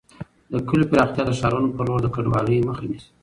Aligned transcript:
د 0.51 0.53
کليو 0.67 0.89
پراختیا 0.91 1.23
د 1.25 1.31
ښارونو 1.39 1.69
پر 1.75 1.83
لور 1.87 1.99
د 2.03 2.07
کډوالۍ 2.15 2.57
مخه 2.67 2.83
نیسي. 2.89 3.09